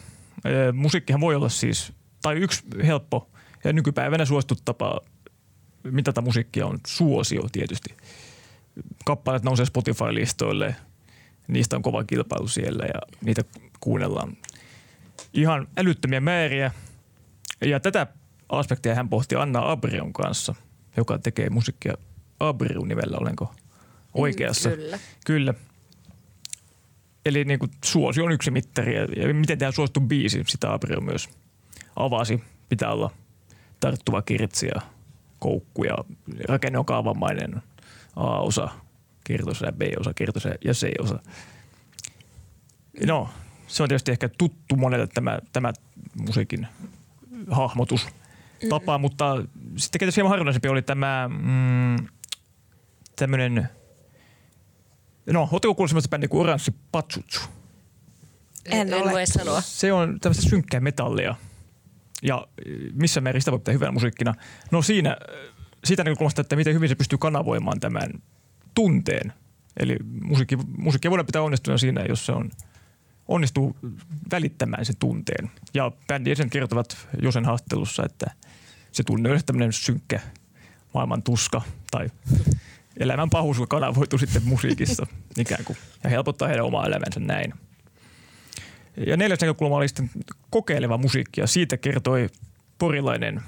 [0.74, 3.30] Musiikkihan voi olla siis, tai yksi helppo
[3.64, 5.02] ja nykypäivänä suosittu tapa
[5.84, 7.98] mitata musiikkia on suosio tietysti.
[9.06, 10.76] Kappaleet nousee Spotify-listoille,
[11.48, 13.44] niistä on kova kilpailu siellä ja niitä
[13.80, 14.38] kuunnellaan
[15.34, 16.72] ihan älyttömiä määriä.
[17.62, 18.08] Ja tätä
[18.50, 20.56] aspektia hän pohti Anna Abrion kanssa,
[20.98, 21.94] joka tekee musiikkia
[22.39, 23.54] Abrion nimellä, olenko
[24.13, 24.69] oikeassa?
[24.69, 25.00] Mm, kyllä.
[25.26, 25.54] Kyllä.
[27.26, 31.30] Eli niin kuin suosi on yksi mittari ja miten tämä suosittu biisi, sitä Abrio myös
[31.95, 32.43] avasi.
[32.69, 33.12] Pitää olla
[33.80, 34.82] tarttuva kirtsi ja
[35.39, 35.95] koukku ja
[36.47, 37.62] rakenne on kaavamainen
[38.15, 38.69] A-osa,
[39.23, 41.19] kirtoisa B-osa, kirtoisa ja C-osa.
[43.06, 43.30] No,
[43.67, 45.73] se on tietysti ehkä tuttu monelle tämä, tämä
[46.28, 46.67] musiikin
[47.52, 48.08] hahmotus
[48.69, 49.02] tapa, mm.
[49.02, 49.36] mutta
[49.76, 52.08] sitten tietysti hieman harvinaisempi oli tämä mm,
[53.18, 53.70] tämmöinen,
[55.26, 57.42] no, ootteko kuullut semmoista bändiä kuin Oranssi Patsutsu?
[58.66, 59.62] En, en voi sanoa.
[59.62, 61.36] Se on tämmöistä synkkää metallia.
[62.24, 62.48] Ja
[62.94, 64.34] missä määrin sitä voi pitää hyvänä musiikkina?
[64.72, 65.18] No siinä,
[65.84, 68.10] siitä näkökulmasta, että miten hyvin se pystyy kanavoimaan tämän
[68.76, 69.34] tunteen.
[69.80, 72.50] Eli musiikki, musiikkia voidaan pitää onnistunut siinä, jos se on–
[73.28, 73.76] onnistuu
[74.32, 75.52] välittämään sen tunteen.
[75.74, 78.32] Ja bändin sen kertovat Josen haastattelussa, että
[78.92, 80.20] se tunne on tämmöinen synkkä
[80.94, 82.10] maailman tuska tai
[83.00, 85.08] elämän pahuus, joka kanavoituu sitten musiikissa
[85.40, 87.54] ikään kuin ja helpottaa heidän omaa elämänsä näin.
[89.08, 90.10] Ja neljäs näkökulma oli sitten
[90.50, 92.30] kokeileva musiikki ja siitä kertoi
[92.78, 93.42] porilainen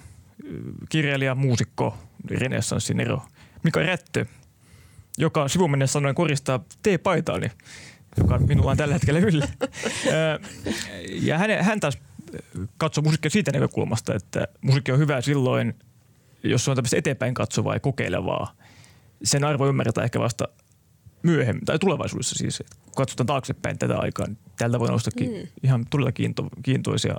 [0.89, 1.97] kirjailija, muusikko,
[2.29, 3.21] renessanssin ero
[3.63, 4.25] Mika Rättö,
[5.17, 7.51] joka sivuminen sanoen koristaa T-paitaani
[8.17, 9.47] joka minulla on tällä hetkellä yllä.
[11.27, 11.97] ja hän, hän taas
[12.77, 15.75] katsoo musiikkia siitä näkökulmasta, että musiikki on hyvä silloin,
[16.43, 18.55] jos se on tämmöistä eteenpäin katsovaa ja kokeilevaa.
[19.23, 20.47] Sen arvo ymmärretään ehkä vasta
[21.23, 22.63] myöhemmin, tai tulevaisuudessa siis.
[22.85, 25.47] Kun katsotaan taaksepäin tätä aikaa, niin täältä voi noustakin mm.
[25.63, 27.15] ihan todella kiinto, kiintoisia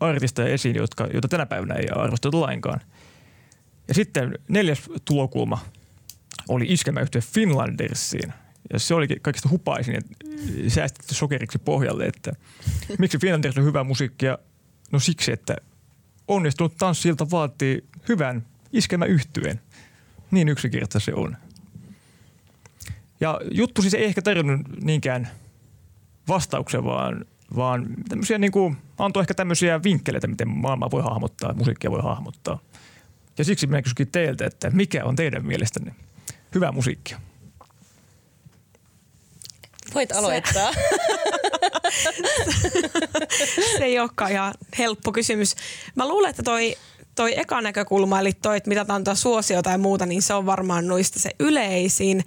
[0.00, 2.80] artisteja esiin, jotka, joita tänä päivänä ei arvosteta lainkaan.
[3.88, 5.58] Ja sitten neljäs tulokulma
[6.48, 8.32] oli iskemäyhtiö Finlandersiin–
[8.72, 10.00] ja se oli kaikista hupaisin ja
[10.70, 12.32] säästetty sokeriksi pohjalle, että
[12.98, 14.38] miksi Finlanders on hyvä musiikkia?
[14.92, 15.56] No siksi, että
[16.28, 19.60] onnistunut tanssilta vaatii hyvän iskemä yhtyeen.
[20.30, 21.36] Niin yksinkertaista se on.
[23.20, 25.28] Ja juttu siis ei ehkä tarjonnut niinkään
[26.28, 27.24] vastauksen, vaan,
[27.56, 32.58] vaan tämmöisiä niin kuin, antoi ehkä tämmöisiä vinkkeleitä, miten maailmaa voi hahmottaa, musiikkia voi hahmottaa.
[33.38, 35.94] Ja siksi minä kysynkin teiltä, että mikä on teidän mielestänne
[36.54, 37.20] hyvää musiikkia?
[39.94, 40.72] Voit aloittaa.
[43.78, 45.56] se ei olekaan ihan helppo kysymys.
[45.94, 46.76] Mä luulen, että toi,
[47.14, 50.86] toi eka näkökulma, eli toi, että mitataan tuo suosio tai muuta, niin se on varmaan
[50.86, 52.24] noista se yleisin.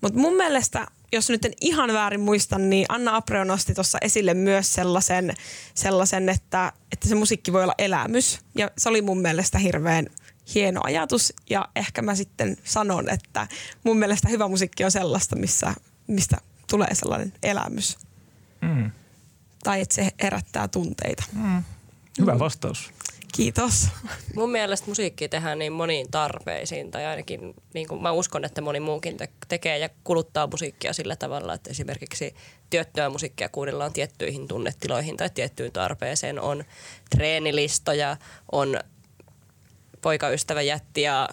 [0.00, 4.34] Mutta mun mielestä, jos nyt en ihan väärin muista, niin Anna Apreo nosti tuossa esille
[4.34, 5.34] myös sellaisen,
[5.74, 8.40] sellaisen että, että se musiikki voi olla elämys.
[8.54, 10.06] Ja se oli mun mielestä hirveän
[10.54, 11.32] hieno ajatus.
[11.50, 13.46] Ja ehkä mä sitten sanon, että
[13.84, 15.74] mun mielestä hyvä musiikki on sellaista, missä,
[16.06, 16.36] mistä
[16.70, 17.98] tulee sellainen elämys.
[18.60, 18.90] Mm.
[19.64, 21.24] Tai että se herättää tunteita.
[21.32, 21.62] Mm.
[22.20, 22.90] Hyvä vastaus.
[23.32, 23.88] Kiitos.
[24.34, 28.80] Mun mielestä musiikki tehdään niin moniin tarpeisiin, tai ainakin niin kuin mä uskon, että moni
[28.80, 32.34] muukin te- tekee ja kuluttaa musiikkia sillä tavalla, että esimerkiksi
[32.70, 36.40] työttöä musiikkia kuunnellaan tiettyihin tunnetiloihin tai tiettyyn tarpeeseen.
[36.40, 36.64] On
[37.10, 38.16] treenilistoja,
[38.52, 38.80] on
[40.02, 41.28] poikaystävä jätti ja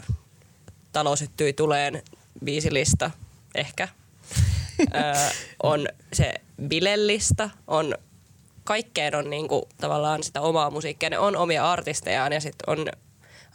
[0.91, 2.03] talo syttyi tuleen
[2.45, 3.11] viisilista
[3.55, 3.87] ehkä
[4.81, 4.85] ö,
[5.63, 6.33] on se
[6.67, 7.95] bilellista, on
[8.69, 11.09] kaikkeen on niinku tavallaan sitä omaa musiikkia.
[11.09, 12.87] Ne on omia artistejaan ja sitten on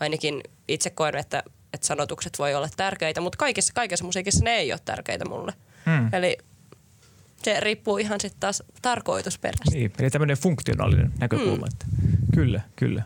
[0.00, 4.72] ainakin itse koen, että, että sanotukset voi olla tärkeitä, mutta kaikessa, kaikessa musiikissa ne ei
[4.72, 5.52] ole tärkeitä mulle.
[5.86, 6.08] Hmm.
[6.12, 6.38] Eli
[7.42, 9.70] se riippuu ihan sitten taas tarkoitusperästä.
[9.70, 11.66] Niin, eli tämmöinen funktionaalinen näkökulma.
[11.66, 11.72] Mm.
[11.72, 11.86] Että,
[12.34, 13.02] kyllä, kyllä.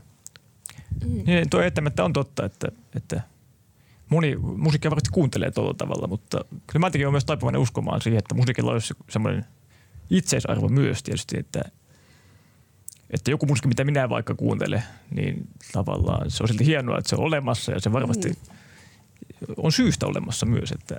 [1.04, 1.22] Mm.
[1.26, 3.20] Niin, tuo eittämättä on totta, että, että
[4.08, 8.34] moni musiikkia varmasti kuuntelee tuolla tavalla, mutta kyllä mä olen myös taipuvainen uskomaan siihen, että
[8.34, 9.44] musiikilla olisi semmoinen
[10.10, 11.62] itseisarvo myös tietysti, että,
[13.10, 17.16] että joku musiikki, mitä minä vaikka kuuntelen, niin tavallaan se on silti hienoa, että se
[17.16, 19.54] on olemassa ja se varmasti mm.
[19.56, 20.96] on syystä olemassa myös, että,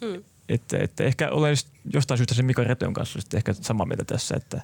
[0.00, 0.24] mm.
[0.48, 1.56] että, että ehkä olen
[1.92, 4.62] jostain syystä sen Mika Reton kanssa sitten ehkä samaa mieltä tässä, että,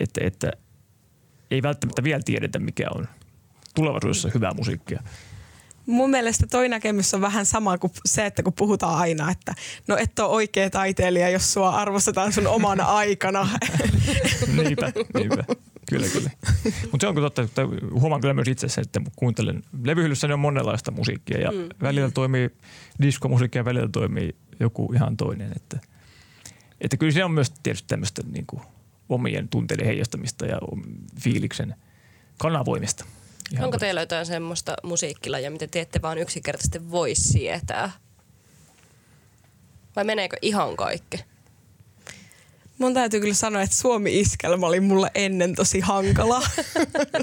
[0.00, 0.52] että, että
[1.50, 3.08] ei välttämättä vielä tiedetä, mikä on
[3.74, 5.02] tulevaisuudessa hyvää musiikkia.
[5.86, 9.54] Mun mielestä toi näkemys on vähän sama kuin se, että kun puhutaan aina, että
[9.88, 13.48] no et ole oikea taiteilija, jos sua arvostetaan sun omana aikana.
[14.56, 15.44] niinpä, niinpä.
[15.90, 16.30] Kyllä, kyllä.
[16.90, 17.62] Mutta se on totta, että
[18.00, 19.62] huomaan kyllä myös itse että kuuntelen.
[19.84, 21.68] Levyhyllyssä on monenlaista musiikkia ja mm.
[21.82, 22.50] välillä toimii
[23.02, 25.52] diskomusiikkia ja välillä toimii joku ihan toinen.
[25.56, 25.78] Että,
[26.80, 28.62] että kyllä se on myös tietysti tämmöistä niin kuin
[29.08, 30.58] omien tunteiden heijastamista ja
[31.20, 31.74] fiiliksen
[32.38, 33.04] kanavoimista.
[33.52, 37.90] Ihan Onko teillä jotain semmoista musiikkilajia, mitä te ette vaan yksinkertaisesti voi sietää?
[39.96, 41.24] Vai meneekö ihan kaikki?
[42.78, 46.42] Mun täytyy kyllä sanoa, että Suomi-iskelmä oli mulle ennen tosi hankala.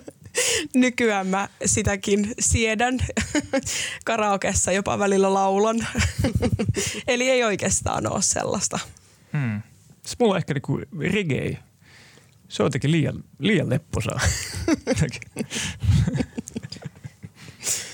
[0.74, 3.00] Nykyään mä sitäkin siedän.
[4.06, 5.88] Karaokessa jopa välillä laulan.
[7.08, 8.80] Eli ei oikeastaan ole sellaista.
[9.34, 9.62] Hmm.
[10.06, 11.58] Se mulla on ehkä niinku reggae
[12.50, 14.20] se on jotenkin liian, liian lepposaa.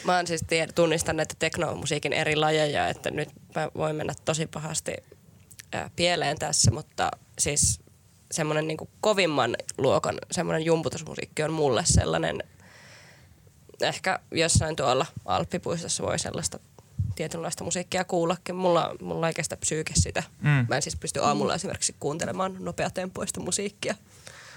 [0.06, 4.48] mä oon siis tied- tunnistan näitä teknomusiikin eri lajeja, että nyt mä voin mennä tosi
[4.48, 4.94] pahasti
[5.72, 7.80] ää, pieleen tässä, mutta siis
[8.32, 12.44] semmoinen niin kovimman luokan semmoinen jumputusmusiikki on mulle sellainen,
[13.82, 16.60] ehkä jossain tuolla Alppipuistossa voi sellaista
[17.16, 18.56] tietynlaista musiikkia kuullakin.
[18.56, 20.24] Mulla, mulla ei kestä psyyke sitä.
[20.42, 20.66] Mm.
[20.70, 23.96] Mä en siis pysty aamulla esimerkiksi kuuntelemaan nopeatempoista musiikkia.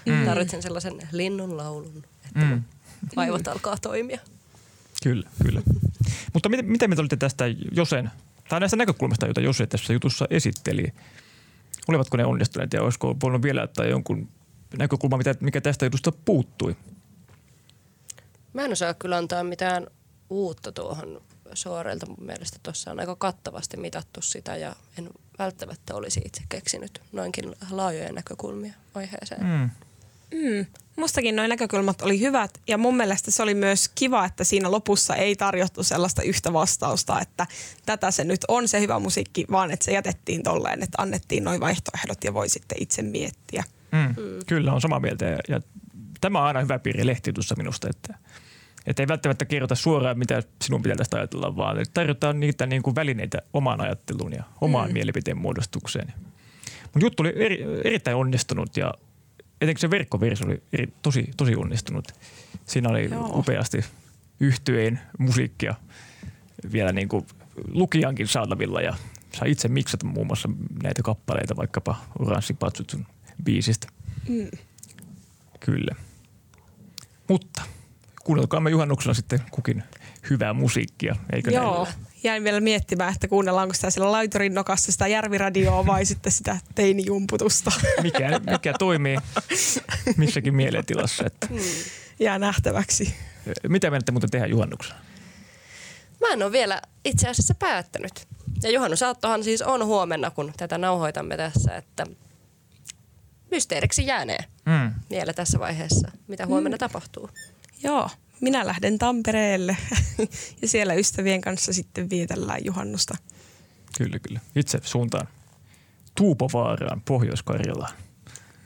[0.05, 0.25] Mm.
[0.25, 2.63] Tarvitsen sellaisen linnun laulun, että mm.
[3.15, 4.19] vaivat alkaa toimia.
[5.03, 5.61] Kyllä, kyllä.
[6.33, 8.11] Mutta miten, miten me olitte tästä Josen,
[8.49, 10.93] tai näistä näkökulmista, joita Jose tässä jutussa esitteli,
[11.87, 14.29] olivatko ne onnistuneet ja olisiko voinut vielä ottaa jonkun
[14.77, 16.75] näkökulma, mikä tästä jutusta puuttui?
[18.53, 19.87] Mä en osaa kyllä antaa mitään
[20.29, 21.21] uutta tuohon
[21.53, 22.05] suoreilta.
[22.05, 25.09] Mun mielestä tuossa on aika kattavasti mitattu sitä ja en
[25.39, 29.45] välttämättä olisi itse keksinyt noinkin laajoja näkökulmia aiheeseen.
[29.45, 29.69] Mm.
[30.33, 30.65] Mm.
[30.95, 35.15] Mustakin noin näkökulmat oli hyvät ja mun mielestä se oli myös kiva, että siinä lopussa
[35.15, 37.47] ei tarjottu sellaista yhtä vastausta, että
[37.85, 41.59] tätä se nyt on se hyvä musiikki, vaan että se jätettiin tolleen, että annettiin noin
[41.59, 43.63] vaihtoehdot ja voi sitten itse miettiä.
[43.91, 43.99] Mm.
[43.99, 44.15] Mm.
[44.47, 45.61] Kyllä on samaa mieltä ja, ja
[46.21, 48.15] tämä on aina hyvä piiri lehtitussa minusta, että,
[48.87, 52.83] että ei välttämättä kerrota suoraan, mitä sinun pitää tästä ajatella, vaan että tarjotaan niitä niin
[52.83, 54.93] kuin välineitä omaan ajatteluun ja omaan mm.
[54.93, 56.13] mielipiteen muodostukseen.
[56.83, 58.93] Mutta juttu oli eri, erittäin onnistunut ja
[59.61, 62.11] etenkin se verkkoversio oli eri, tosi, tosi onnistunut.
[62.65, 63.39] Siinä oli Joo.
[63.39, 63.85] upeasti
[64.39, 65.75] yhtyeen musiikkia
[66.71, 67.25] vielä niin kuin
[67.67, 68.95] lukijankin saatavilla ja
[69.39, 70.49] sai itse miksata muun muassa
[70.83, 73.05] näitä kappaleita vaikkapa Oranssi Patsutsun
[73.43, 73.87] biisistä.
[74.29, 74.49] Mm.
[75.59, 75.95] Kyllä.
[77.27, 77.61] Mutta
[78.23, 79.83] kuunnelkaamme juhannuksena sitten kukin
[80.29, 81.83] hyvää musiikkia, eikö Joo.
[81.83, 82.09] Näin?
[82.23, 87.71] jäin vielä miettimään, että kuunnellaanko sitä siellä laiturin nokassa sitä järviradioa vai sitten sitä teinijumputusta.
[88.03, 89.17] Mikä, mikä toimii
[90.17, 91.23] missäkin mielentilassa.
[91.25, 91.47] Että.
[91.49, 91.59] Mm.
[92.19, 93.15] Jää nähtäväksi.
[93.67, 94.99] Mitä menette muuten tehdä juhannuksena?
[96.21, 98.27] Mä en ole vielä itse asiassa päättänyt.
[98.63, 102.05] Ja juhannusaattohan siis on huomenna, kun tätä nauhoitamme tässä, että
[103.51, 104.91] mysteeriksi jäänee mm.
[105.09, 106.79] vielä tässä vaiheessa, mitä huomenna mm.
[106.79, 107.29] tapahtuu.
[107.83, 108.09] Joo,
[108.41, 109.77] minä lähden Tampereelle
[110.61, 113.17] ja siellä ystävien kanssa sitten vietellään juhannusta.
[113.97, 114.39] Kyllä, kyllä.
[114.55, 115.27] Itse suuntaan
[116.15, 117.93] Tuupovaaraan, Pohjois-Karjalaan,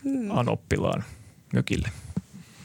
[0.03, 0.31] hmm.
[0.31, 1.03] Anoppilaan
[1.53, 1.89] mökille.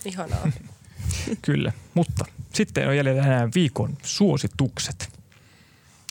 [0.05, 0.51] Ihanaa.
[1.47, 5.19] kyllä, mutta sitten on jäljellä enää viikon suositukset.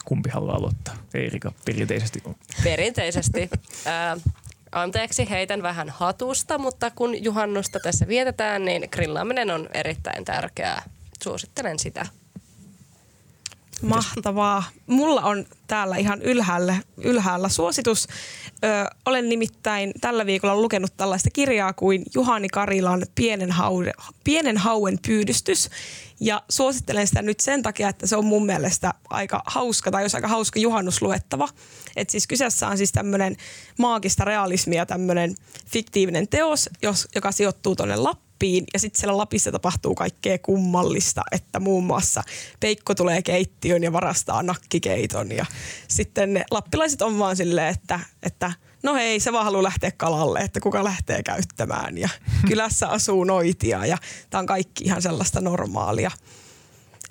[0.06, 0.96] Kumpi haluaa aloittaa?
[1.14, 2.24] Eerika, perinteisesti.
[2.64, 3.50] Perinteisesti.
[3.88, 4.24] Äh,
[4.72, 10.84] anteeksi, heitän vähän hatusta, mutta kun juhannusta tässä vietetään, niin grillaaminen on erittäin tärkeää.
[11.24, 12.06] Suosittelen sitä.
[13.82, 14.64] Mahtavaa.
[14.88, 18.08] Mulla on täällä ihan ylhäällä, ylhäällä suositus.
[18.64, 18.68] Ö,
[19.06, 25.70] olen nimittäin tällä viikolla lukenut tällaista kirjaa kuin Juhani Karilan Pienen, haude, Pienen hauen pyydystys.
[26.20, 30.16] Ja suosittelen sitä nyt sen takia, että se on mun mielestä aika hauska tai jos
[30.16, 31.50] aika hauska juhannusluettava.
[31.96, 33.36] Et siis kyseessä on siis tämmöinen
[33.80, 35.36] maagista realismia, tämmöinen
[35.66, 41.22] fiktiivinen teos, jos, joka sijoittuu tuonne Lappiin Lappiin ja sitten siellä Lapissa tapahtuu kaikkea kummallista,
[41.32, 42.24] että muun muassa
[42.60, 45.46] Peikko tulee keittiön ja varastaa nakkikeiton ja
[45.88, 48.52] sitten ne lappilaiset on vaan silleen, että, että
[48.84, 52.10] no hei, se vaan haluaa lähteä kalalle, että kuka lähtee käyttämään ja
[52.50, 53.98] kylässä asuu noitia ja
[54.30, 56.12] tämä on kaikki ihan sellaista normaalia.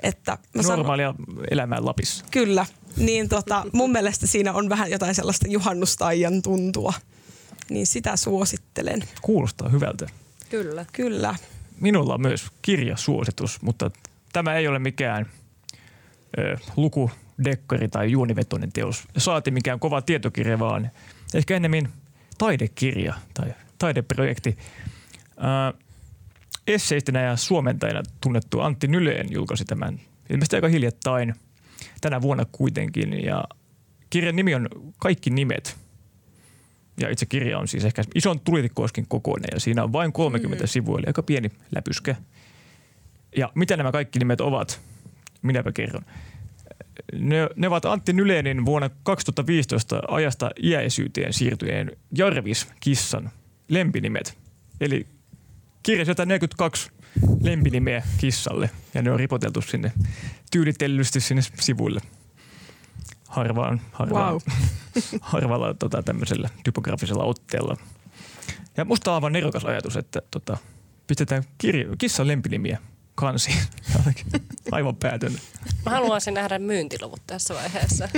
[0.02, 1.14] Että mä sanon- Normaalia
[1.50, 2.24] elämää Lapissa.
[2.30, 2.66] Kyllä.
[2.96, 6.92] Niin tota, mun mielestä siinä on vähän jotain sellaista juhannustaijan tuntua.
[7.70, 9.04] Niin sitä suosittelen.
[9.22, 10.06] Kuulostaa hyvältä.
[10.50, 10.86] Kyllä.
[10.92, 11.34] Kyllä.
[11.80, 13.90] Minulla on myös kirjasuositus, mutta
[14.32, 15.26] tämä ei ole mikään
[16.38, 17.10] ö, luku,
[17.44, 19.04] dekkari tai juonivetoinen teos.
[19.18, 20.90] Saati mikään kova tietokirja, vaan
[21.34, 21.88] ehkä ennemmin
[22.38, 24.58] taidekirja tai taideprojekti.
[25.38, 25.78] Ö,
[26.66, 31.34] esseistinä ja suomentajana tunnettu Antti Nyleen julkaisi tämän ilmeisesti aika hiljattain
[32.00, 33.24] tänä vuonna kuitenkin.
[33.24, 33.44] Ja
[34.10, 35.85] kirjan nimi on Kaikki nimet.
[37.00, 40.68] Ja itse kirja on siis ehkä ison tulitikkooskin kokoinen ja siinä on vain 30 mm.
[40.68, 42.16] sivua, eli aika pieni läpyskä.
[43.36, 44.80] Ja mitä nämä kaikki nimet ovat?
[45.42, 46.04] Minäpä kerron.
[47.12, 53.30] Ne, ne ovat Antti Nyleenin vuonna 2015 ajasta iäisyyteen siirtyneen Jarvis-kissan
[53.68, 54.38] lempinimet.
[54.80, 55.06] Eli
[55.82, 56.90] kirjassa 42
[57.40, 59.92] lempinimeä kissalle ja ne on ripoteltu sinne
[60.50, 62.00] tyylitellysti sinne sivuille.
[63.28, 64.40] Harvaan, harvaan, Wow.
[65.20, 67.76] harvalla tota, tämmöisellä typografisella otteella.
[68.76, 70.56] Ja musta on aivan nerokas ajatus, että tota,
[71.06, 72.78] pistetään kirjo, kissan lempinimiä
[73.16, 73.58] kansiin.
[74.72, 75.32] aivan päätön.
[75.84, 78.08] Mä haluaisin nähdä myyntiluvut tässä vaiheessa.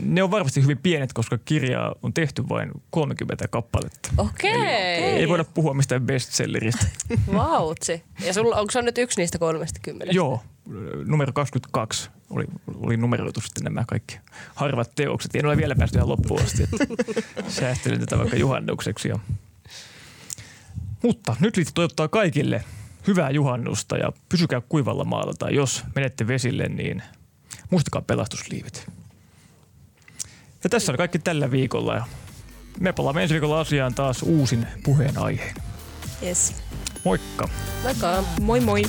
[0.00, 4.08] Ne on varmasti hyvin pienet, koska kirjaa on tehty vain 30 kappaletta.
[4.18, 4.52] Okei.
[4.52, 6.86] Ei voida puhua mistään bestselleristä.
[7.34, 8.02] Vautsi.
[8.24, 10.06] Ja sulla, onko se nyt yksi niistä 30?
[10.10, 10.42] Joo,
[11.06, 12.44] numero 22 oli,
[12.76, 14.18] oli numeroitu sitten nämä kaikki
[14.54, 15.34] harvat teokset.
[15.34, 16.86] Ja en ole vielä päästy ihan loppuun asti, että
[17.48, 19.08] säästelin tätä vaikka juhannukseksi.
[19.08, 19.18] Ja.
[21.02, 22.64] Mutta nyt liittyy toivottaa kaikille
[23.06, 27.02] hyvää juhannusta ja pysykää kuivalla maalla tai jos menette vesille, niin
[27.70, 28.86] muistakaa pelastusliivit.
[30.64, 32.04] Ja tässä on kaikki tällä viikolla ja
[32.80, 35.56] me palaamme ensi viikolla asiaan taas uusin puheenaiheen.
[36.22, 36.54] Yes.
[37.04, 37.48] Moikka.
[37.82, 38.24] Moikka.
[38.40, 38.82] Moi moi.